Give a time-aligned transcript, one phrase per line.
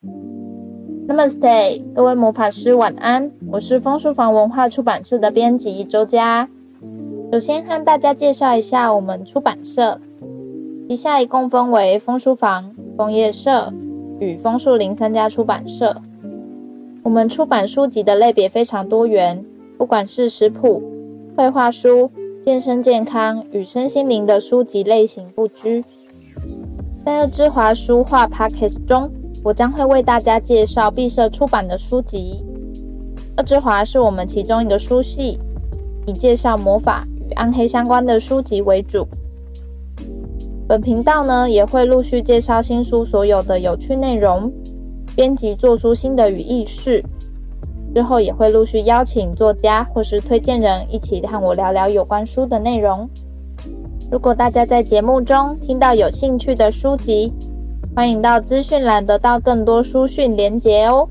[0.00, 3.32] Namaste，各位魔法师晚安。
[3.50, 6.48] 我是枫书房文化出版社的编辑周佳。
[7.32, 10.00] 首先和大家介绍一下我们出版社，
[10.88, 13.74] 旗下一共分为枫书房、枫叶社
[14.20, 16.00] 与枫树林三家出版社。
[17.02, 19.44] 我们出版书籍的类别非常多元，
[19.78, 20.80] 不管是食谱、
[21.36, 25.84] 绘画书、健身健康与身心灵的书籍类型不拘。
[27.04, 29.10] 在之华书画 Podcast 中，
[29.44, 32.44] 我将会为大家介绍毕设出版的书籍。
[33.36, 35.38] 恶之华是我们其中一个书系，
[36.06, 39.06] 以介绍魔法与暗黑相关的书籍为主。
[40.66, 44.52] 本频道呢，也会陆续介绍新书所有的有趣内容，
[45.16, 47.02] 编辑做出新的与軼事。
[47.94, 53.08] 之后也会陆续邀请作家或是推荐人一起和我聊聊有关书的内容。
[54.12, 57.32] 如果大家在节目中听到有兴趣的书籍，
[57.94, 61.08] 欢迎到资讯栏得到更多书讯连结哦。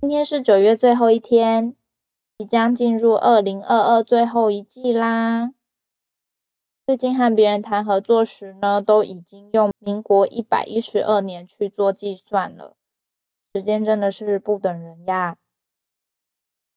[0.00, 1.74] 今天是九月最后一天，
[2.38, 5.52] 即将进入二零二二最后一季啦。
[6.86, 12.74] 最近和别人谈合作时呢，都已经用民国一百一十二年去做计算了，
[13.54, 15.36] 时间真的是不等人呀。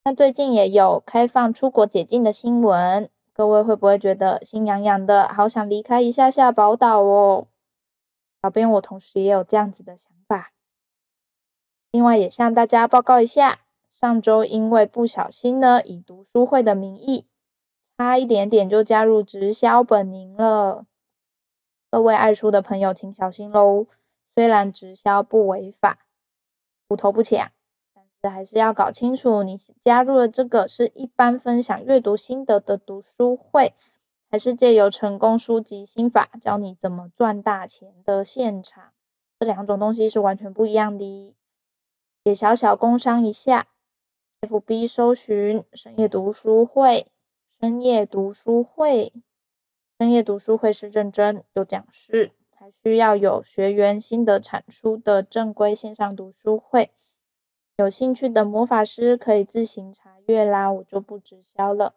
[0.03, 3.09] 那最近也有开放出国解禁的新闻。
[3.35, 7.47] 各位会不会觉得心痒痒的，好想离开一下下宝岛哦？
[8.41, 10.53] 小编我同时也有这样子的想法。
[11.91, 17.27] 另外也向大家报告一下，上周因为不小心呢，以读书会的名义，
[17.97, 20.85] 差一点点就加入直销本营了。
[21.91, 23.87] 各位爱书的朋友请小心喽，
[24.33, 25.99] 虽然直销不违法，
[26.87, 27.51] 虎头不抢。
[28.29, 33.73] 还是要搞清楚，你加入了这个是一般分享阅读心得的读书会，
[34.29, 38.91] 还是借由成功书籍心法教你怎么赚大钱的现场？
[39.39, 41.35] 这两种东西是完全不一样的。
[42.23, 43.67] 也小小工商一下
[44.41, 47.07] ，FB 搜寻深夜读书会，
[47.59, 49.13] 深夜读书会，
[49.99, 56.91] 深夜读书会是认真有讲师，还需要有学员心得产出的正规线上读书会。
[57.77, 61.93] 有兴趣的魔法师可以自行查阅啦，我就不直销了。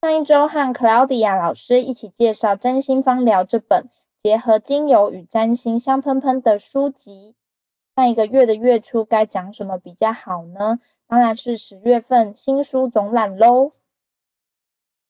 [0.00, 7.34] 上一周和 Claudia 老师一起介绍《占星芳疗》这本结合精油与占星香喷喷的书籍。
[7.96, 10.78] 上一个月的月初该讲什么比较好呢？
[11.08, 13.72] 当然是十月份新书总览喽。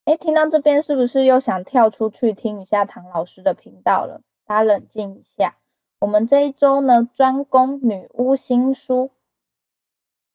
[0.06, 4.22] 诶，听到这边是不是又想跳出去听一下唐老师的频道了？
[4.46, 5.58] 大家冷静一下。
[5.98, 9.10] 我们这一周呢，专攻女巫新书。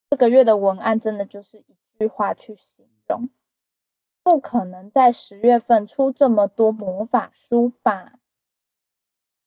[0.10, 1.66] 这个月的文案真的就是一
[2.00, 3.30] 句话去形容：
[4.24, 8.14] 不可能在十月份出这么多魔法书吧？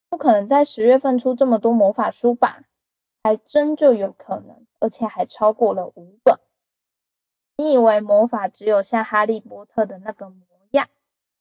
[0.09, 2.63] 不可能在十月份出这么多魔法书吧？
[3.21, 6.39] 还真就有可能，而且还超过了五本。
[7.57, 10.87] 你以为魔法只有像哈利波特的那个模样？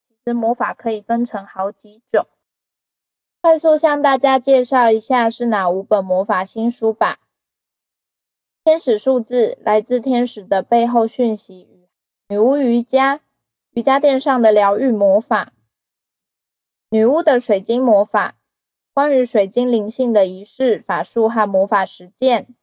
[0.08, 2.26] 其实魔法可以分成好几种。
[3.44, 7.18] 快速向大家介绍一下是哪五本魔法新书吧。
[8.64, 11.86] 天使数字，来自天使的背后讯息与
[12.26, 13.20] 女巫瑜伽，
[13.72, 15.52] 瑜伽垫上的疗愈魔法，
[16.88, 18.36] 女巫的水晶魔法，
[18.94, 22.54] 关于水晶灵性的仪式、法术和魔法实践，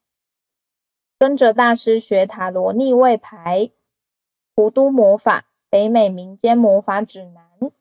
[1.20, 3.70] 跟着大师学塔罗逆位牌，
[4.56, 7.72] 弧都魔法，北美民间魔法指南。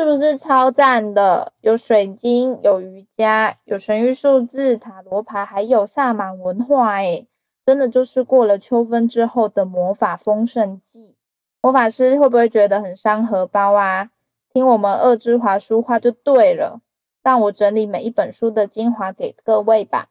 [0.00, 1.52] 是不是超赞的？
[1.60, 7.28] 有水晶，有瑜伽，有神域数字、塔罗牌，还有萨满文化，诶，
[7.66, 11.14] 真的就是过了秋分之后的魔法丰盛季。
[11.60, 14.08] 魔法师会不会觉得很伤荷包啊？
[14.54, 16.80] 听我们二之华书话就对了。
[17.22, 20.06] 让我整理每一本书的精华给各位吧。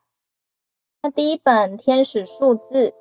[1.02, 2.94] 那第一本天使数字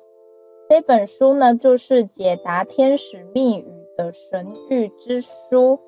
[0.67, 5.81] 这本书呢，就是解答天使密语的神域之书。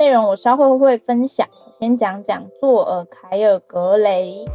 [0.00, 1.46] 内容我稍后会分享，
[1.78, 4.46] 先讲讲作尔凯尔格雷，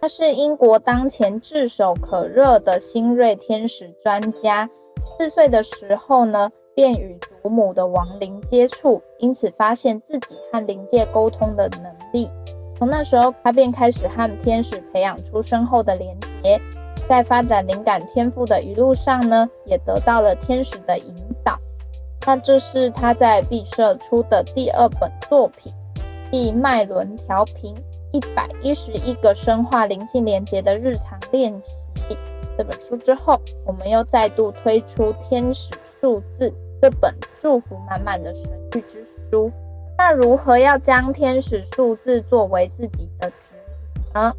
[0.00, 4.68] 他是英国当前炙手可热的新锐天使专家。
[5.16, 12.28] 四岁的时候呢，便与祖母的亡灵接触，因此发现自己和灵界沟通的能力。
[12.76, 16.60] 从那时候，他便开始和天使培养出深厚的连结，
[17.08, 21.14] 在发展灵感天赋的一路上呢，也得到了天使的引
[21.44, 21.56] 导。
[22.26, 25.72] 那这是他在毕社出的第二本作品，
[26.30, 27.74] 继脉轮调频
[28.12, 31.88] 一百一十一个深化灵性连结的日常练习
[32.58, 39.50] 这本书之后，我们又再度推出天使数字这本祝福满满的神谕之书。
[39.96, 44.34] 那如何要将天使数字作为自己的指引呢？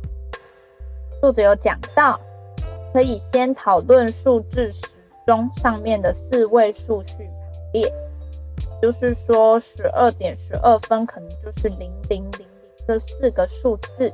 [1.19, 2.19] 作者有讲到，
[2.93, 4.85] 可以先讨论数字时
[5.25, 7.29] 钟上面的四位数序
[7.73, 7.91] 列，
[8.81, 12.47] 就是说十二点十二分可能就是零零零零
[12.87, 14.13] 这四个数字。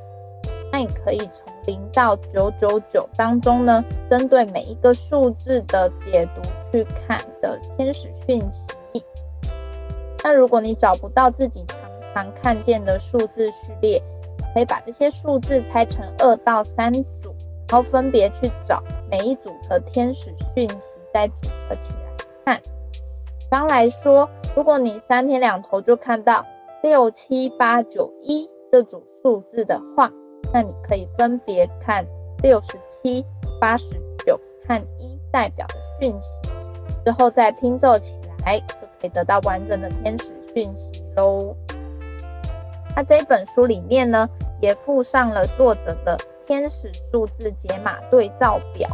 [0.71, 8.69] 那你可以从零到九九九当中呢，针对每一个数字的解读去看的天使讯息。
[10.23, 11.79] 那如果你找不到自己常
[12.13, 14.03] 常看见的数字序列，
[14.53, 17.33] 可以把这些数字拆成二到三组，
[17.69, 22.61] 然后分别去找每一组的天使讯息，再组合起来看。
[23.49, 26.45] 比方来说，如果你三天两头就看到
[26.83, 30.11] 六七八九一这组数字的话，
[30.53, 32.05] 那你可以分别看
[32.43, 33.25] 六十七、
[33.61, 33.95] 八十
[34.25, 36.41] 九和一代表的讯息，
[37.05, 41.55] 之后再拼凑起来，就可以得到完整的天使讯息喽。
[42.97, 44.29] 那这本书里面呢，
[44.59, 48.89] 也附上了作者的天使数字解码对照表。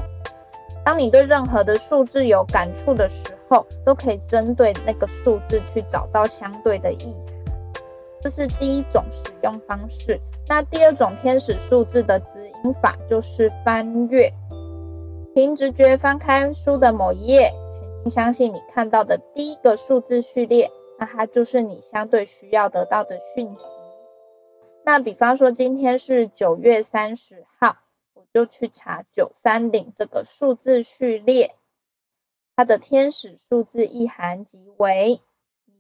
[0.86, 3.43] 当你对任何的数字有感触的时候，
[3.86, 7.18] 都可以针对那个数字去找到相对的意义。
[8.22, 10.20] 这是第一种使用方式。
[10.48, 14.34] 那第二种天使数字的指引法就是翻阅，
[15.34, 23.66] 凭直觉翻开书的某一页，全心相信你看到的第一个数字序列，那它就是你相对需要得到的讯息。
[24.86, 27.78] 那比方说今天是九月三十号，
[28.14, 31.56] 我就去查九三零这个数字序列，
[32.56, 35.22] 它的天使数字意涵即为。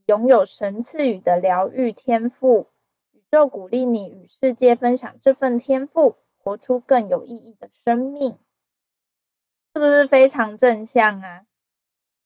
[0.06, 2.68] 拥有神赐予的疗愈天赋，
[3.14, 8.38] 宇宙鼓励你与世界分享这份天赋，活出更有意义的生命，
[9.74, 11.46] 是不是非常正向啊？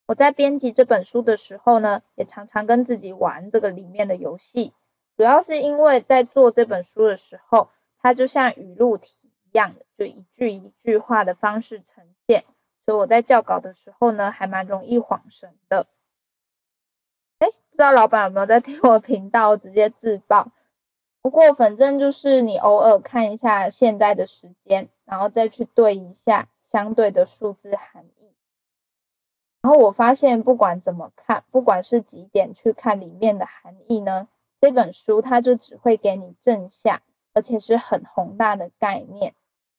[0.08, 4.74] 我在编辑这本书的时候呢，也常常跟自己玩这个里面的游戏，
[5.16, 12.44] 主要是因为在做这本书的时候，它就像语录题一样的，就一句一句话的方式呈现，
[12.88, 15.88] 所以我在校稿的时候呢，还蛮容易恍神的。
[17.38, 20.52] 不知道老板有没有在听我频道，直接自爆。
[21.22, 28.32] 不过反正就是你偶尔看一下现在的时间，然后再去对一下相对的数字含义。
[29.62, 34.30] 然后我发现不管怎么看，不管是几点去看里面的含义呢，
[34.62, 37.02] 这本书它就只会给你正向，
[37.34, 39.36] 而且是很宏大的概念，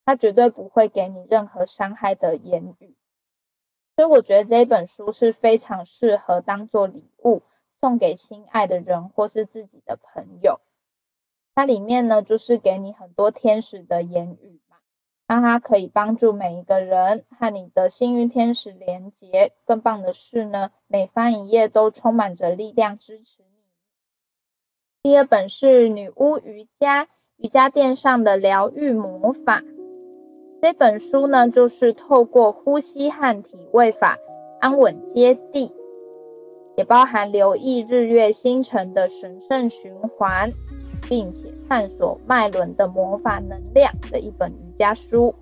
[0.08, 2.96] 它绝对不会给你任何伤害的言语。
[3.94, 7.42] 所以我觉得这本书是非常适合当做礼物。
[7.82, 10.60] 送给心爱的人或是自己的朋友，
[11.54, 14.78] 它里面呢就是给你很多天使的言语嘛，
[15.28, 19.52] 让它可以帮助每一个人和你的幸运天使连结。
[19.64, 23.68] 更棒的是呢，每翻一页都充满着力量支持你。
[25.02, 29.62] 第二本是女巫瑜伽，瑜伽垫上的疗愈魔法。
[30.60, 34.18] 这本书呢就是透过呼吸和体位法
[34.60, 35.72] 安稳接地。
[36.76, 40.52] 也包含留意日月星辰的神圣循环，
[41.08, 45.34] 并且探索脉轮的魔法能量的一本瑜伽书。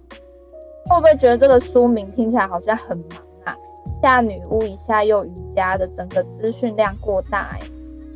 [0.89, 3.55] 会不会觉得这个书名听起来好像很忙啊？
[4.01, 7.61] 下女巫，一下又瑜伽的，整个资讯量过大哎。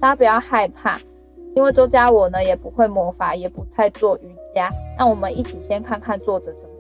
[0.01, 0.99] 大家不要害怕，
[1.55, 4.71] 因为周佳我呢也不会魔法，也不太做瑜伽。
[4.99, 6.75] 那我们一起先看看作者怎么。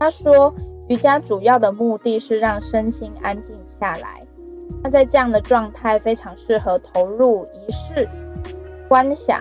[0.00, 0.52] 他说。
[0.88, 4.26] 瑜伽主要的目的是让身心安静下来。
[4.82, 8.08] 那在这样的状态非常适合投入仪式、
[8.88, 9.40] 观想、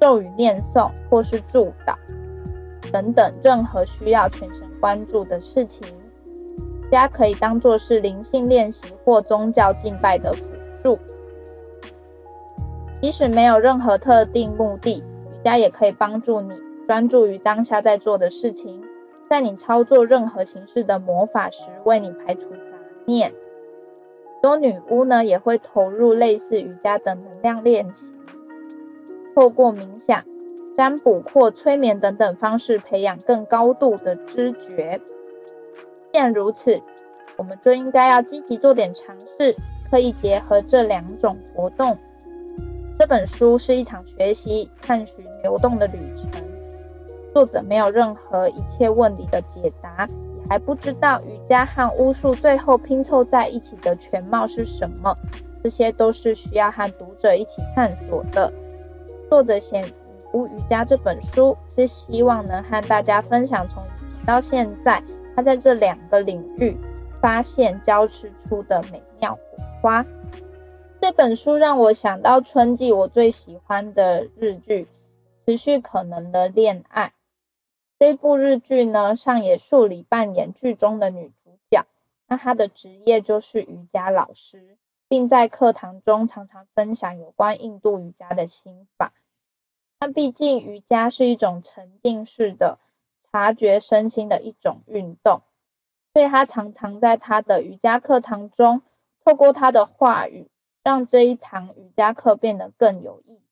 [0.00, 1.96] 咒语念诵或是祝祷
[2.92, 5.88] 等等任何需要全神关注的事情。
[5.88, 11.00] 瑜伽可以当作是灵性练习或宗教敬拜的辅助。
[13.02, 16.54] 即使没有任何特定目的，瑜伽也可以帮助你
[16.86, 18.80] 专注于当下在做的事情。
[19.28, 22.72] 在你操作任何形式的魔法时，为你排除杂
[23.04, 23.34] 念。
[24.40, 28.16] 多女巫呢也会投入类似瑜伽的能量练习，
[29.34, 30.24] 透过冥想、
[30.76, 35.00] 占卜或催眠等等方式，培养更高度的知觉。
[36.12, 36.80] 既然如此，
[37.36, 39.56] 我们就应该要积极做点尝试，
[39.90, 41.98] 刻意结合这两种活动。
[42.98, 46.47] 这本书是一场学习、探寻、流动的旅程。
[47.34, 55.16] 作者没有任何一切问题的解答，也还不知道瑜伽和巫术最后拼凑在一起的全貌是什么，
[55.62, 58.52] 这些都是需要和读者一起探索的。
[59.28, 59.92] 作者写《女
[60.32, 65.02] 巫瑜伽》这本书，是希望能和大家分享从以前到现在，
[65.36, 66.76] 他在这两个领域
[67.20, 69.40] 发现交织出的美妙火
[69.82, 70.04] 花。
[71.00, 74.84] 这本书让我想到春季我最喜欢的日剧
[75.46, 77.06] 《持续可能的恋爱》。
[77.98, 81.84] 这部日剧呢，上野树里扮演剧中的女主角，
[82.28, 84.78] 那她的职业就是瑜伽老师，
[85.08, 89.12] 并在课堂中常常分享有关印度瑜伽的心法。
[89.98, 92.78] 那毕竟瑜伽是一种沉浸式的
[93.20, 95.42] 察觉身心的一种运动，
[96.12, 98.82] 所以他常常在他的瑜伽课堂中，
[99.24, 100.48] 透过他的话语，
[100.84, 103.47] 让这一堂瑜伽课变得更有意义。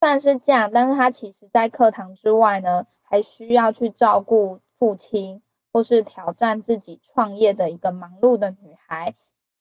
[0.00, 5.42] 虽然是这样，但是他其实在课堂之外呢，还需要去照顾父亲，
[5.72, 9.14] 或是挑战自己创业的一个忙碌的女孩，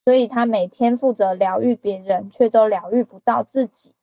[0.05, 3.95] 所以他每天负责疗愈别人，却都疗愈不到自己。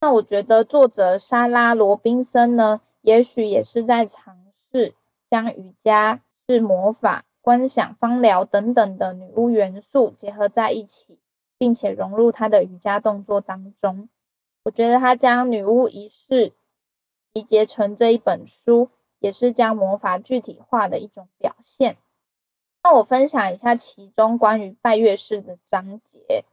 [0.00, 4.38] 那我觉得作者莎拉·罗宾森呢，也许也是在尝
[4.72, 4.94] 试
[5.28, 11.20] 将瑜伽、是魔法、观想、芳疗等等的女巫元素结合在一起，
[11.58, 14.08] 并且融入他的瑜伽动作当中。
[14.64, 16.52] 我觉得他将女巫仪式
[17.34, 21.96] 集结成这一本书，也是将魔法具体化的一种表现。
[22.82, 26.44] 那我分享一下其中关于拜月式的章节。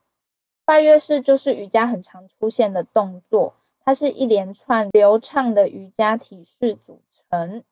[0.65, 7.63] 拜月式就是瑜伽很常出现的动作，它是一连串流畅的瑜伽体式组成，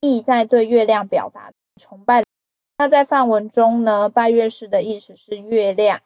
[0.00, 2.24] 意在对月亮表达崇拜。
[2.76, 6.00] 那在梵文中呢，拜月式的意思是月亮，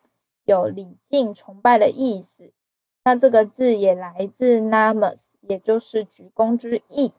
[0.44, 2.52] 有礼敬崇拜的意思。
[3.04, 7.12] 那这个字也来自 namas，也就是鞠躬之意。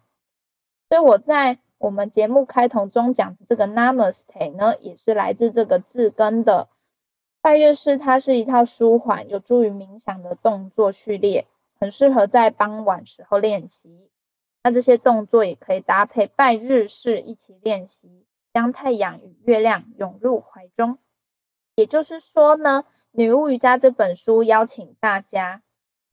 [0.89, 6.69] 所以我在我们节目开头中讲的这个 namaste 呢，也是来自这个字根的。
[7.41, 11.45] 拜月式它是一套舒缓、有助于冥想的动作序列，
[11.77, 14.09] 很适合在傍晚时候练习。
[14.63, 20.99] 那这些动作也可以搭配拜日式一起练习，将太阳与月亮拥入怀中。
[21.75, 25.62] 也就是说呢，《女巫瑜伽》这本书邀请大家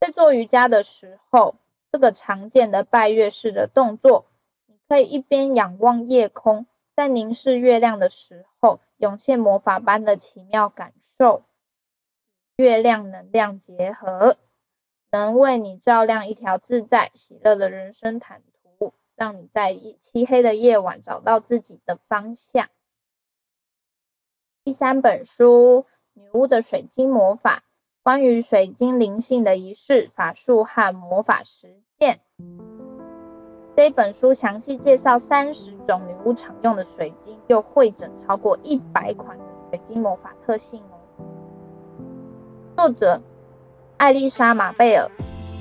[0.01, 1.57] 在做瑜伽的时候，
[1.93, 4.25] 这个常见的拜月式的动作，
[4.65, 6.67] 你可以一边仰望夜空。
[6.97, 11.45] 在凝视月亮的时候，涌现魔法般的奇妙感受，
[12.57, 14.39] 月亮能量结合，
[15.11, 18.43] 能为你照亮一条自在喜乐的人生坦
[18.79, 22.71] 途，让你在漆黑的夜晚找到自己的方向。
[24.65, 27.65] 第三本书《女巫的水晶魔法》，
[28.03, 32.21] 关于水晶灵性的仪式、法术和魔法实践。
[33.77, 40.97] 这本书详细介绍三十种女巫常用的水晶，又汇整超过一百款的水晶魔法特性哦。
[42.75, 43.21] 作者
[43.99, 45.11] 艾丽莎马贝尔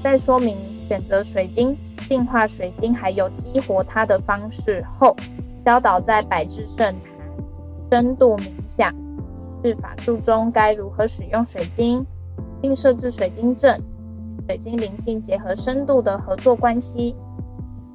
[0.01, 1.77] 在说明选择水晶、
[2.07, 5.17] 净化水晶还有激活它的方式后，
[5.65, 7.13] 教导在百智圣坛
[7.91, 12.05] 深度冥想仪式法术中该如何使用水晶，
[12.61, 13.81] 并设置水晶阵，
[14.47, 17.15] 水晶灵性结合深度的合作关系。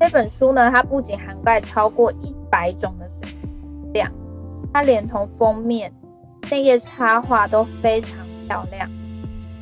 [0.01, 4.13] 这本书呢，它不仅涵盖超过一百种的水晶量，
[4.73, 5.93] 它连同封面、
[6.51, 8.91] 内页插画都非常漂亮。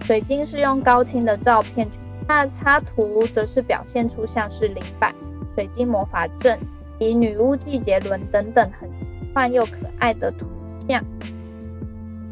[0.04, 1.88] 水晶是用高清的照片，
[2.26, 5.14] 那插图则是表现出像是灵摆、
[5.54, 6.58] 水晶魔法阵
[6.98, 10.46] 及女巫季节轮等等很奇幻又可爱的图
[10.88, 11.04] 像。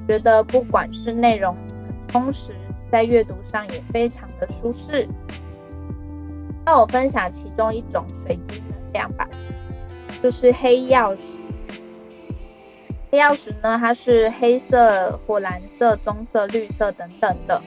[0.08, 1.56] 觉得不管是内容
[2.10, 2.54] 充实，
[2.90, 5.08] 在阅读上也非常的舒适。
[6.64, 9.28] 那我分享其中一种水晶能量吧，
[10.22, 11.38] 就是黑曜石。
[13.12, 17.62] 黑曜石呢，它是黑色或蓝色、棕色、绿色等等的。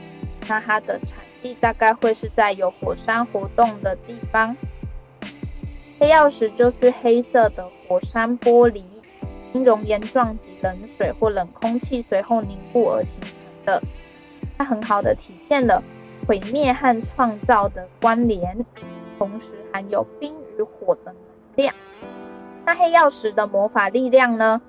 [0.48, 4.56] 那它的产地大概会是在有火山活动的地方。
[6.00, 8.84] 黑曜石就是黑色的火山玻璃，
[9.54, 13.32] 因熔岩撞击冷水或冷空气随后凝固而形成
[13.66, 13.84] 的。
[14.58, 15.84] 它很好的体现了。
[16.26, 18.66] 毁灭和创造的关联，
[19.20, 21.16] 同时含有冰与火的能
[21.56, 21.76] 量。
[22.66, 24.62] 那黑曜石的魔法力量呢？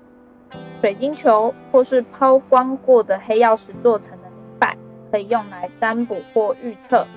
[0.81, 4.77] 水晶球或是抛光过的黑曜石做成的灵摆，
[5.09, 7.07] 可以用来占卜或预测。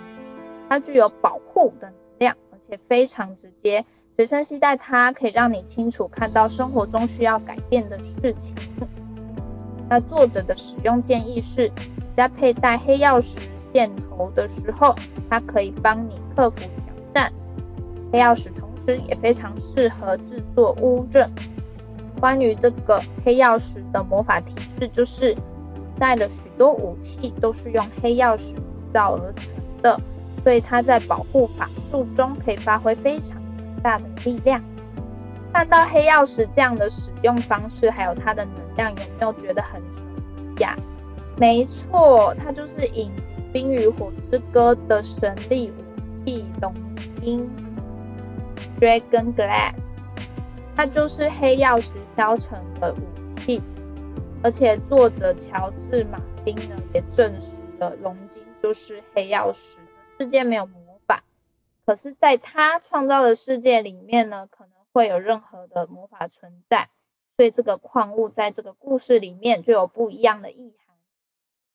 [0.68, 3.84] 它具有保护的能量，而且非常直接。
[4.16, 8.54] 随身携带它，可以让你清楚看到生活中需要改变的事情。
[9.88, 11.72] 那作者的使用建议是，
[12.18, 13.38] 在佩戴黑曜石。
[13.70, 14.96] 箭头的时候，
[15.28, 17.30] 它可以帮你克服挑战。
[18.10, 21.30] 黑曜石同时也非常适合制作乌镇。
[22.18, 29.46] 关于这个黑曜石的魔法提示，就是古代的许多武器都是用黑曜石制造而成
[29.82, 30.00] 的，
[30.42, 34.60] 所以它在保护法术中可以发挥非常强大的力量。
[35.52, 39.98] 看到黑曜石这样的使用方式，还有它的能量，有没有觉得很熟
[40.56, 40.74] 悉呀？
[41.38, 46.74] 没错，它就是影集《冰与火之歌》的神力武器龙
[47.22, 47.48] 晶
[48.80, 49.92] （Dragon Glass），
[50.74, 53.62] 它就是黑曜石削成的武器。
[54.42, 59.78] 而且作者乔治·马丁呢也证实了龙晶就是黑曜石。
[60.18, 61.22] 世界没有魔法，
[61.86, 66.88] 可是在他创造的世界里面呢，可能会有任何的魔法存在。
[67.36, 70.87] 所以这个矿物在这个故事里面就有不一样的意涵。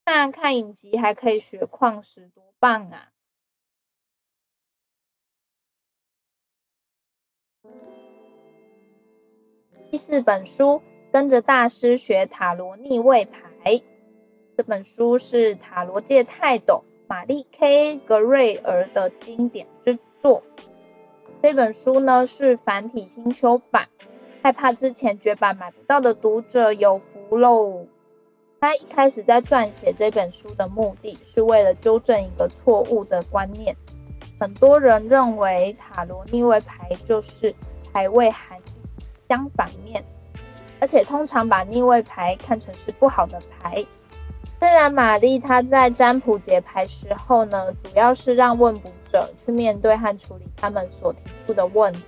[0.06, 3.10] 那看影集还可以学矿石，多棒啊！
[9.92, 10.82] 第四本书。
[11.12, 13.84] 跟着大师学塔罗逆位牌，
[14.58, 20.42] 这本书是塔罗界泰斗玛丽 K 格瑞尔的经典之作。
[21.44, 23.90] 这本书呢是繁体新修版，
[24.42, 27.86] 害怕之前绝版买不到的读者有福喽。
[28.64, 33.76] 他一开始在撰写这本书的目的是为了纠正一个错误的观念，
[34.40, 37.54] 很多人认为塔罗逆位牌就是
[37.92, 40.02] 牌位含义相反面。
[40.80, 43.86] 而且通常把逆位牌看成是不好的牌。
[44.62, 52.02] 虽然玛丽她在占卜解牌时候呢，主要是让问卜者去面对和处理他们所提出的问题，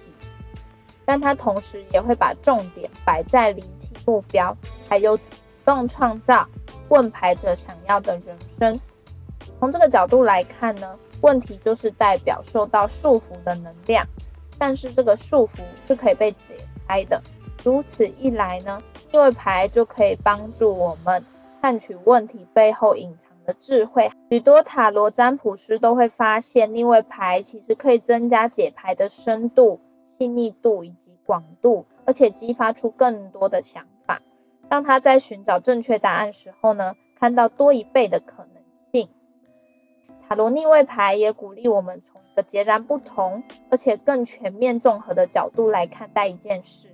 [1.03, 4.55] 但她同时也会把重点摆在厘清目标，
[4.87, 5.19] 还有
[5.65, 6.47] 动创造
[6.89, 8.79] 问牌者想要的人生。
[9.59, 14.05] 从这个角度来看呢，问题就是代表受到束缚的能量，
[14.59, 16.55] 但是这个束缚是可以被解
[16.87, 17.21] 开的。
[17.63, 18.81] 如此一来呢，
[19.11, 21.25] 逆位牌就可以帮助我们
[21.61, 24.11] 探取问题背后隐藏的智慧。
[24.29, 33.85] 许多塔罗占卜师都会发现，逆位牌其实可以增加解牌的深度、细腻度以及广度，而且激发出更多的想
[34.69, 39.09] 让他在寻找正确答案时候呢，看到多一倍的可能性。
[40.27, 46.87] 塔罗逆位牌也鼓励我们从一个截然不同，而且更全面综合的角度来看待一件事。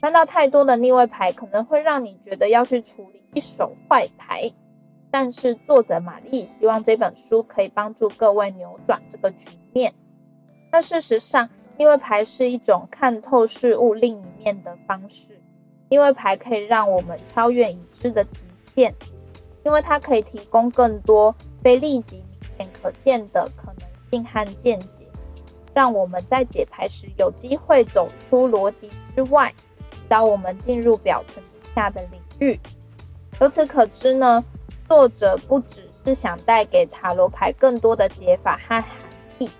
[0.00, 4.52] 翻到太多的逆位牌，可能会让你觉得要去处理一手坏牌。
[5.10, 9.94] 但是作者玛丽希望这本书可以帮助各位扭转这个局面。
[10.70, 15.37] 那事实上，逆位牌是一种看透事物另一面的方式。
[15.88, 18.94] 因为牌可以让我们超越已知的极限，
[19.64, 25.06] 因为它可以提供更多非立即明显可见的可能性和见解，
[25.74, 29.52] 让我们在解牌时有机会走出逻辑之外。
[30.10, 32.58] 导我们进入表层之下的领域。
[33.40, 34.42] 由此可知呢，
[34.88, 38.84] 作者不只是想带给塔罗牌更多的解法和含
[39.38, 39.50] 义，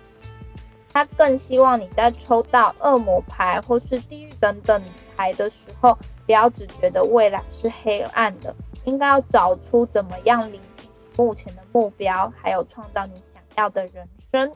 [0.91, 4.81] 他更希望你在抽到恶魔牌或是地狱等等
[5.15, 5.95] 牌的时候，
[6.29, 10.87] 不要只觉得未来是黑暗的，应该要找出怎么样理清
[11.17, 14.53] 目前的目标，还有创造你想要的人生。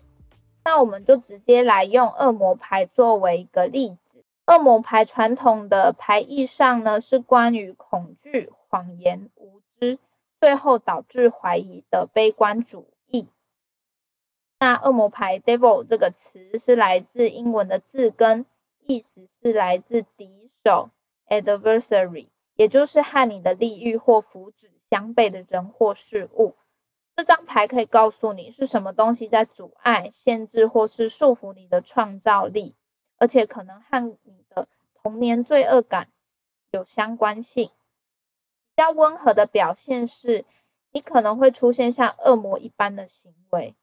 [0.64, 4.24] 那我们就直接来用恶魔牌作为一个例子。
[4.46, 9.98] 恶魔牌传统的牌意上呢，是关于恐惧、谎言、无知，
[10.40, 13.28] 最后导致怀疑的悲观主义。
[14.60, 18.46] 那恶魔牌 devil 这个词是来自英文的字根，
[18.86, 20.92] 意思是来自敌手
[21.42, 26.56] adversary，也就是和你的利益或福祉相悖的人或事物。
[27.16, 32.76] 这张牌可以告诉你是什么东西在阻碍、限制或是束缚你的创造力。
[33.20, 34.68] 而且可能和你的
[35.02, 36.10] 童年罪恶感
[36.72, 37.68] 有相关性。
[37.68, 40.44] 比较温和的表现是，
[40.92, 43.76] 你可能会出现像恶魔一般的行为，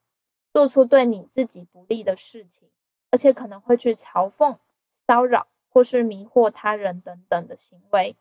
[0.52, 2.68] 做出对你自己不利的事情，
[3.10, 4.58] 而且可能会去嘲讽、
[5.06, 8.16] 骚扰或是迷惑他人等等的行为。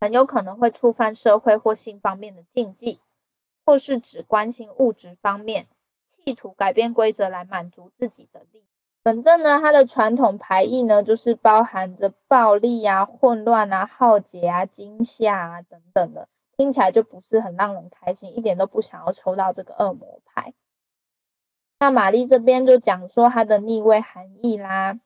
[0.00, 3.00] 很有可能会触犯社会或性方面的禁忌，
[3.64, 5.68] 或是只关心物质方面，
[6.08, 8.64] 企图改变规则来满足自己的利益。
[9.04, 20.54] 反正呢，它的传统牌意呢，就是包含着暴力啊、混乱啊、浩劫啊、惊吓啊等等的，听起来就不是很让人开心，一点都不想要抽到这个恶魔牌。
[21.80, 25.00] 那玛丽这边就讲说它的逆位含义啦，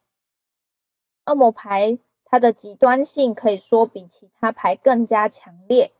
[1.27, 5.93] 恶魔牌它的极端性可以说比其他牌更加强烈。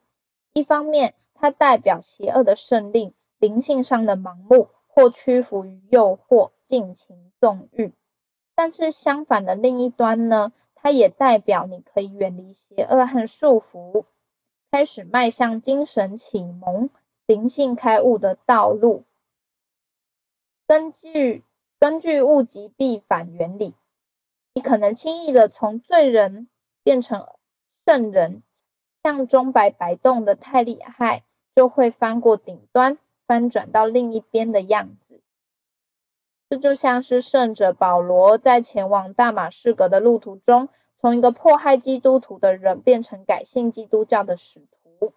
[0.53, 4.69] 一方面，它代表邪恶的胜利，灵性上的盲目。
[4.99, 7.93] 或屈服于诱惑、尽情纵欲，
[8.55, 14.07] 但是相反的另一端呢，它也代表你可以远离邪恶和束缚，
[14.71, 16.89] 开始迈向精神启蒙、
[17.27, 19.05] 灵性开悟的道路。
[20.67, 21.45] 根据
[21.79, 23.75] 根据物极必反原理，
[24.57, 26.49] 你可能轻易的从罪人
[26.83, 27.29] 变成
[27.85, 28.43] 圣人，
[29.03, 35.21] 像钟摆摆动的太厉害，就会翻过顶端，翻转到另一边的样子。
[36.49, 45.13] 这就像是圣者保罗在前往大马士革的路途中，从一个迫害基督徒的人变成改信基督教的使徒。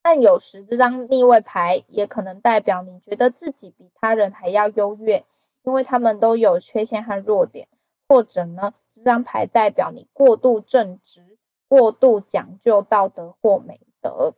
[0.00, 5.26] 但有时这张逆位牌也可能代表你觉得自己比他人还要优越，
[5.64, 7.68] 因为他们都有缺陷和弱点，
[8.08, 11.38] 或者呢，这张牌代表你过度正直、
[11.68, 14.34] 过度讲究道德或美德。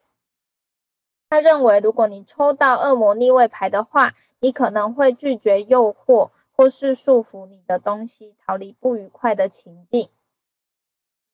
[1.31, 10.09] 他认为，如果你抽到恶魔逆位牌的话，你可能会拒绝诱惑，或是束缚你的东西，逃离不愉快的情境。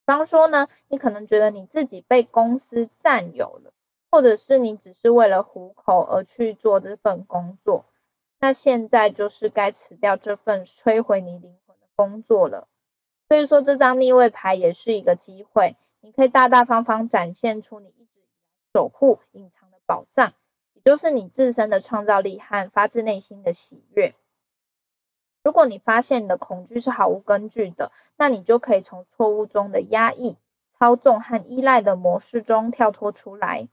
[0.07, 3.73] 比方说呢，你可能觉得你自己被公司占有了，
[4.11, 7.85] 或者是你只是为了糊口而去做这份工作，
[8.41, 11.57] 那现在就是该辞掉这份摧毁你灵
[11.97, 12.69] 工作了。
[13.29, 18.23] 所以说，这张逆位牌也是一个机会，你可以大大方方展现出你一直
[18.75, 20.35] 守护、隐藏的宝藏，
[20.75, 24.15] 也就是你自身的创造力和发自内心的喜悦。
[25.43, 30.37] 如果你发现你的恐惧是毫无根据的，那你就可以从错误中的压抑、
[30.71, 33.69] 操纵和依赖的模式中跳脱出来。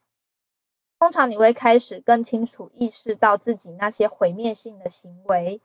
[0.99, 5.61] 通常你会开始更清楚意识到自己那些毁灭性的行为，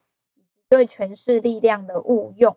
[0.68, 2.57] 对权势力量的误用。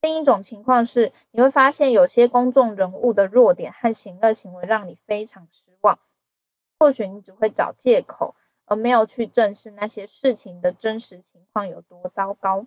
[0.00, 5.98] 另一种情况是，你会发现有些公众人物的弱点和行恶行为让你非常失望。
[6.78, 8.34] 或许你只会找借口，
[8.66, 12.66] 而没有去正视那些事情的真实情况有多糟糕。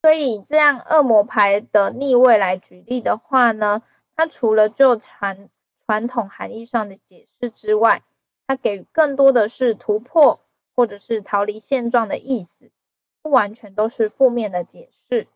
[0.00, 3.82] 所以，这样恶魔牌的逆位来举例的话呢，
[4.16, 5.48] 它除了就传
[5.86, 8.02] 传统含义上的解释之外，
[8.48, 10.40] 它给更多的是突破
[10.74, 12.72] 或者是逃离现状的意思，
[13.22, 15.26] 不完全都是负面的解释。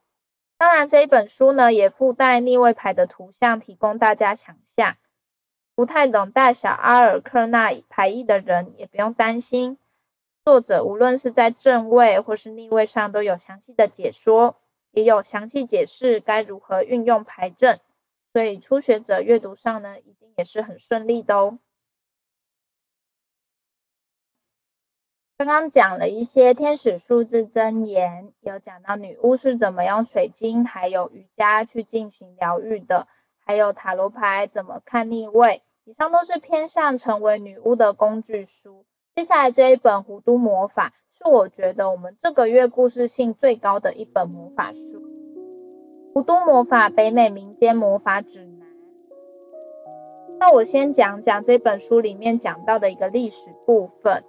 [0.58, 4.96] 当然，这一本书呢也附带逆位牌的图像，提供大家想象。
[5.74, 9.76] 不太懂大小阿尔克纳牌意的人也不用担心，
[10.42, 14.56] 作者无论是在正位或是逆位上都有详细的解说，
[14.90, 17.78] 也有详细解释该如何运用牌阵，
[18.32, 21.58] 所以初学者阅读上呢一定也是很顺利的哦。
[25.38, 33.06] 刚刚讲了一些天使数字真言，有讲到女巫是怎么用水晶还有瑜伽去进行疗愈的。
[33.44, 38.86] 还有塔罗牌怎么看逆位，以上都是偏向成为女巫的工具书。
[39.14, 45.00] 接下来这一本《弧都魔法》是我觉得我们这个月故事性最高的一本魔法书，
[46.14, 48.68] 《弧都魔法：北美民间魔法指南》。
[50.40, 54.24] 那我先讲讲这本书里面讲到的一个历史部分。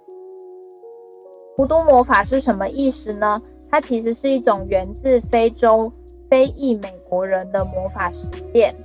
[1.58, 3.42] 弧都魔法是什么意思呢？
[3.68, 5.92] 它其实是一种源自非洲
[6.30, 8.76] 非裔美国人的魔法实践。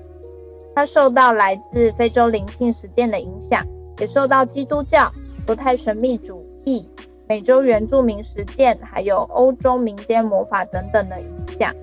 [0.74, 3.64] 它受到来自非洲灵性实践的影响，
[4.00, 5.12] 也受到基督教、
[5.48, 6.90] 犹太神秘主义、
[7.28, 11.28] 美洲原住民实践，还有欧洲民间魔法等等的影
[11.60, 11.76] 响。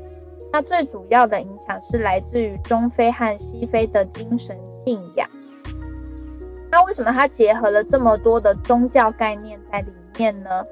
[0.52, 5.30] 那最主要的影响是来自于中非和西非的精神信仰。
[6.68, 10.64] 那为什么它结合了这么多的宗教概念在里面呢？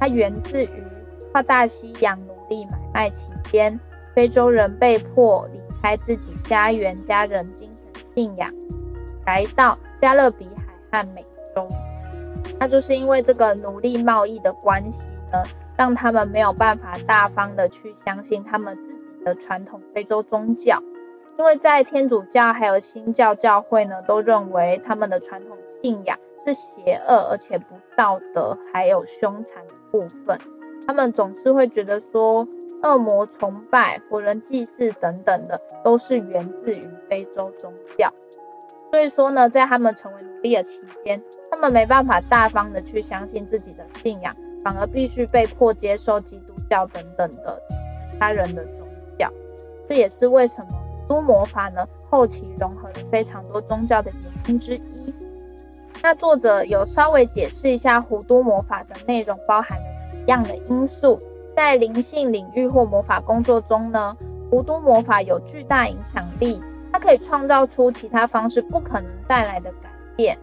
[0.00, 0.82] 它源自于
[1.30, 3.78] 跨大西洋奴隶买卖期间，
[4.14, 8.52] 非洲人被迫离开自己家园、家人、精神信仰，
[9.26, 11.68] 来到加勒比海和美洲。
[12.58, 15.42] 那就是因为这个奴隶贸易的关系呢，
[15.76, 20.82] 让他们没有办法大方的去相信他们自己的传统非洲宗教。
[21.38, 30.38] 因为在天主教还有新教教会呢，都认为他们的传统信仰是邪恶而且不道德，还有凶残的部分。
[30.86, 32.48] 他们总是会觉得说，
[32.82, 38.12] 恶魔崇拜、活人祭祀等等的，都是源自于非洲宗教。
[38.90, 47.62] 所以说呢，在他们成为奴隶的期间，他们没办法大方的去相信自己的信仰，反而必须被迫接受基督教等等的
[48.10, 49.30] 其他人的宗教。
[49.88, 50.68] 这也是为什么
[51.06, 54.99] 弧都魔法呢，后期融合了非常多宗教的原因之一。
[56.02, 61.18] 那作者有稍微解释一下弧都魔法的内容包含了什么样的因素。
[61.54, 64.16] 在灵性领域或魔法工作中呢，
[64.50, 70.38] 弧都魔法有巨大影响力，它可以创造出其他方式不可能带来的改变。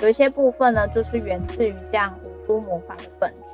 [0.00, 3.50] 有一些部分呢，就是源自于这样弧都魔法的本质。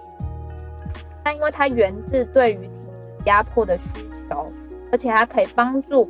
[1.25, 3.91] 那因为它源自对于停止压迫的需
[4.29, 4.53] 求，
[4.93, 6.09] 而且它可以帮助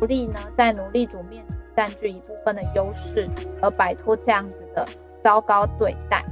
[0.00, 1.42] 奴隶呢，在奴隶主面
[1.76, 3.28] 占据一部分的优势，
[3.60, 4.86] 而摆脱这样子的
[5.22, 6.24] 糟糕对待。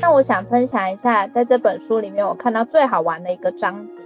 [0.00, 4.02] 那我想分享一下，在这本书里面我看到最好玩的一个章节。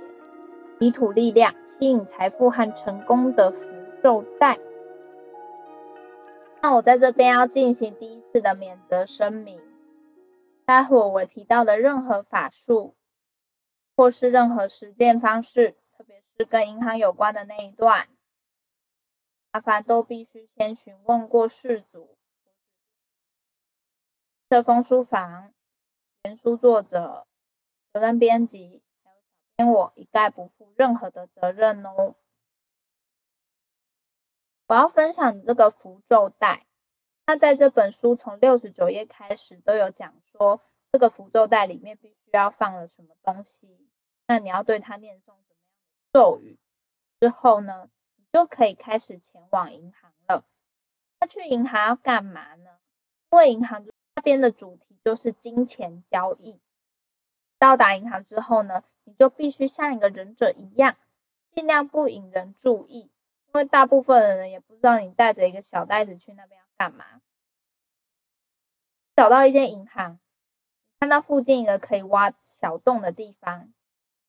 [0.78, 4.58] 泥土力量吸引财富和成功的符咒带。
[6.60, 9.58] 那我在这边要进行第一次的免责声明，
[10.66, 12.94] 待会我提到的任何法术
[13.96, 18.06] 或是任何实践方式，特别是跟银行有关的那一段，
[19.56, 22.18] 麻烦都必须先询问过事主。
[24.50, 25.54] 这封书房
[26.24, 27.26] 原书作者、
[27.90, 29.22] 责任编辑还有小
[29.56, 32.16] 编我一概不负任何的责任哦。
[34.66, 36.66] 我要分享这个符咒带，
[37.24, 40.60] 那在这本书从六十九页开始都有讲说，
[40.92, 43.88] 这个符咒带里面必须要放了什么东西，
[44.26, 46.58] 那你要对它念诵什么样的咒语，
[47.20, 47.88] 之后呢，
[48.36, 50.44] 就可以开始前往银行了。
[51.18, 52.78] 那去银行要干嘛呢？
[53.30, 56.60] 因为银行那边的主题就是金钱交易。
[57.58, 60.96] 到达银行之后呢，你就必须像一个忍者一样，
[61.54, 63.10] 尽量不引人注意。
[63.46, 67.06] 因为大部分的人也不知道你带着一个小袋子去那边要干嘛。
[69.14, 70.18] 找到一间银行，
[71.00, 73.72] 看到附近一个可以挖小洞的地方，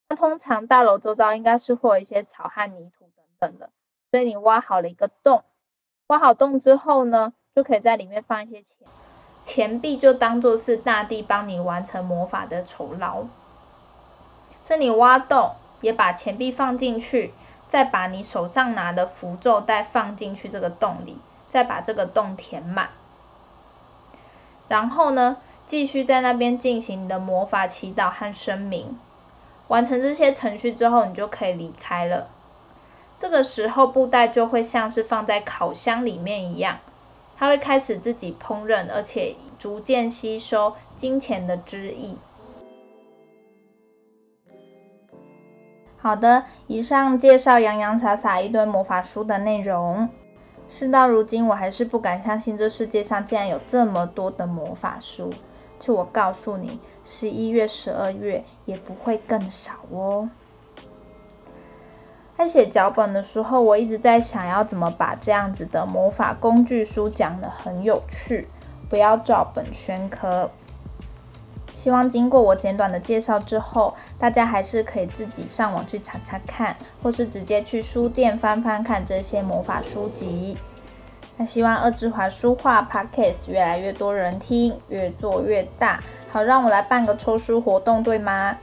[0.07, 3.69] 那通常大楼周遭应该是会有一些草和泥土等等的，
[4.11, 5.43] 所以你挖好了一个洞，
[6.07, 8.75] 挖好洞之后呢，就可以在里面放一些钱，
[9.43, 13.25] 钱币就当做是大地帮你完成魔法的酬劳。
[14.65, 17.33] 所以你挖洞，也把钱币放进去。
[17.69, 21.17] 再把你手上拿的符咒带放进去这个洞里，
[21.49, 22.87] 再把这个洞填满，
[24.69, 28.97] 然后呢，继续在那边进行你的魔法祈祷和声明。
[29.67, 32.29] 完成这些程序之后，你就可以离开了。
[33.19, 36.77] 这个时候，布袋就会像是放在烤箱里面一样，
[37.35, 42.15] 它会开始自己烹饪，而且逐渐吸收金钱的汁液。
[45.97, 50.09] 好的，以上介绍洋洋洒洒一堆魔法书的内容。
[50.69, 55.33] 事到如今，我还是不敢相信这世界上竟然有这么多的魔法书。
[55.79, 60.29] 就我告诉你，十一月、十二月也不会更少哦。
[62.37, 68.47] 在写脚本的时候，我一直在想要怎么把这样子的魔法工具书讲得很有趣，
[68.87, 70.51] 不要照本宣科。
[71.73, 80.57] 希望经过我简短的介绍之后，大家还是可以自己上网去查查看，或是直接去书店翻翻看这些魔法书籍。
[81.37, 85.99] 那希望恶之华书画 Podcast 越来越多人听，越做越大，
[86.31, 88.57] 好让我来办个抽书活动，对吗？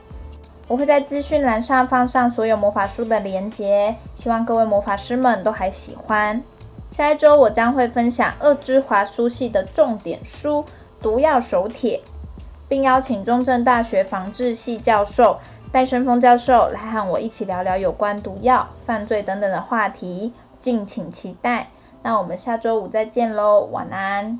[0.67, 6.43] 我会在资讯栏上放上所有魔法书的连结，希望各位魔法师们都还喜欢。
[6.89, 10.63] 下一周我将会分享恶之华书系的重点书
[11.01, 11.97] 《毒药手帖》。
[12.67, 15.37] 并邀请中正大学防治系教授
[15.71, 21.67] 戴生峰教授来和我一起聊聊有关毒药、犯罪等等的话题，敬请期待。
[22.01, 24.39] 那我们下周五再见喽，晚安。